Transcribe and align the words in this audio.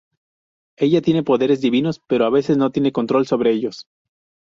Ella 0.77 0.99
tiene 1.03 1.21
poderes 1.21 1.61
divinos, 1.61 2.01
pero 2.07 2.25
a 2.25 2.31
veces 2.31 2.57
no 2.57 2.71
tiene 2.71 2.91
control 2.91 3.27
sobre 3.27 3.51
ellos. 3.51 3.87